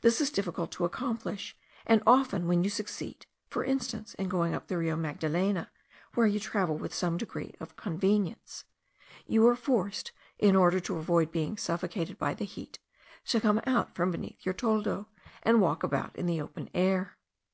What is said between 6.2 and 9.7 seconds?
you travel with some degree of convenience), you are